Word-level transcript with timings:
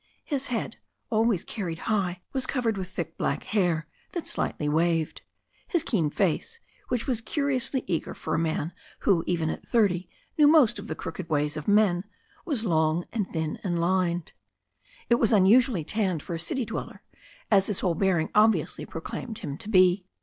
His 0.23 0.47
head, 0.47 0.77
always 1.11 1.43
carried 1.43 1.77
high, 1.85 2.23
was 2.33 2.47
covered 2.47 2.75
with 2.75 2.89
thick 2.89 3.19
black 3.19 3.43
hair 3.43 3.85
that 4.13 4.25
slightly 4.27 4.67
waved. 4.67 5.21
His 5.67 5.83
keen 5.83 6.09
face, 6.09 6.57
which 6.87 7.05
was 7.05 7.21
curiously 7.21 7.83
eager 7.85 8.15
for 8.15 8.33
a 8.33 8.39
man 8.39 8.73
who 9.01 9.23
even 9.27 9.51
at 9.51 9.61
thirty 9.63 10.09
knew 10.39 10.47
most 10.47 10.79
of 10.79 10.87
the 10.87 10.95
crooked 10.95 11.29
ways 11.29 11.55
of, 11.55 11.67
men, 11.67 12.03
was 12.45 12.65
long 12.65 13.05
and 13.13 13.31
thin 13.31 13.59
and 13.63 13.79
lined 13.79 14.31
It 15.07 15.19
was 15.19 15.31
unusually 15.31 15.83
tanned 15.83 16.23
for 16.23 16.33
a 16.33 16.39
city 16.39 16.65
dweller, 16.65 17.03
as 17.51 17.67
his 17.67 17.81
whole 17.81 17.93
bear 17.93 18.17
ing 18.17 18.31
obviously 18.33 18.87
proclaimed 18.87 19.37
him 19.37 19.55
to 19.55 19.69
be. 19.69 20.07